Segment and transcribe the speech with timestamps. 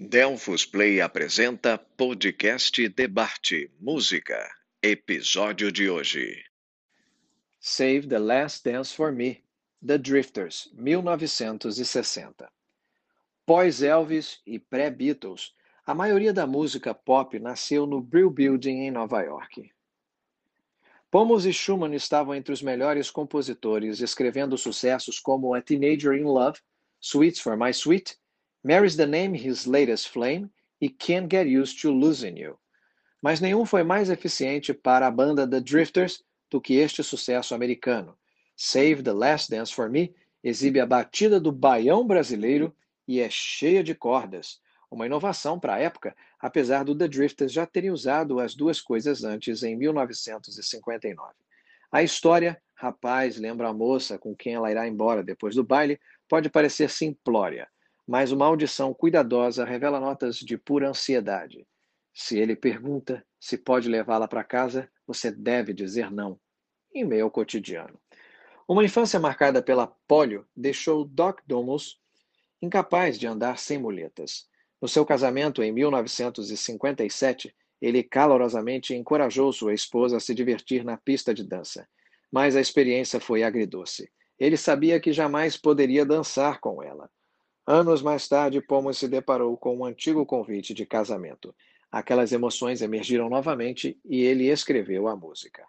[0.00, 4.48] Delfos Play apresenta podcast Debate Música.
[4.80, 6.44] Episódio de hoje.
[7.58, 9.42] Save the Last Dance for Me,
[9.84, 12.48] The Drifters, 1960.
[13.44, 15.52] Pós-Elvis e pré-Beatles,
[15.84, 19.72] a maioria da música pop nasceu no Brill Building em Nova York.
[21.10, 26.60] Pomos e Schumann estavam entre os melhores compositores, escrevendo sucessos como A Teenager in Love,
[27.00, 28.16] Sweets for My Sweet
[28.68, 32.58] Mary's the Name, His Latest Flame e Can't Get Used to Losing You.
[33.22, 38.14] Mas nenhum foi mais eficiente para a banda The Drifters do que este sucesso americano.
[38.54, 43.82] Save the Last Dance for Me exibe a batida do baião brasileiro e é cheia
[43.82, 44.60] de cordas.
[44.90, 49.24] Uma inovação para a época, apesar do The Drifters já terem usado as duas coisas
[49.24, 51.32] antes em 1959.
[51.90, 56.50] A história, rapaz lembra a moça com quem ela irá embora depois do baile, pode
[56.50, 57.66] parecer simplória
[58.08, 61.66] mas uma audição cuidadosa revela notas de pura ansiedade.
[62.14, 66.40] Se ele pergunta se pode levá-la para casa, você deve dizer não,
[66.94, 68.00] em meio ao cotidiano.
[68.66, 72.00] Uma infância marcada pela polio deixou Doc Domus
[72.62, 74.48] incapaz de andar sem muletas.
[74.80, 81.34] No seu casamento em 1957, ele calorosamente encorajou sua esposa a se divertir na pista
[81.34, 81.86] de dança.
[82.32, 84.10] Mas a experiência foi agridoce.
[84.38, 86.87] Ele sabia que jamais poderia dançar com ela.
[87.70, 91.54] Anos mais tarde, Pomo se deparou com um antigo convite de casamento.
[91.92, 95.66] Aquelas emoções emergiram novamente e ele escreveu a música.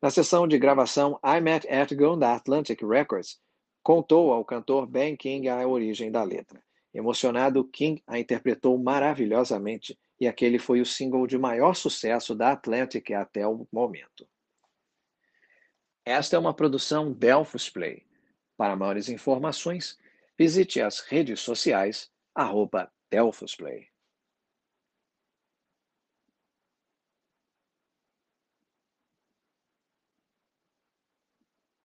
[0.00, 3.40] Na sessão de gravação I Met Atgon da Atlantic Records,
[3.82, 6.62] contou ao cantor Ben King a origem da letra.
[6.94, 13.10] Emocionado, King a interpretou maravilhosamente e aquele foi o single de maior sucesso da Atlantic
[13.10, 14.24] até o momento.
[16.04, 18.06] Esta é uma produção Delphos Play.
[18.56, 19.98] Para maiores informações,
[20.40, 23.89] Visite as redes sociais, arroba Delphosplay.